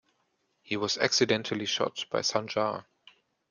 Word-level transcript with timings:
He 0.63 0.77
was 0.77 0.97
accidentally 0.97 1.67
shot 1.67 2.05
by 2.09 2.21
Sanjar. 2.21 2.85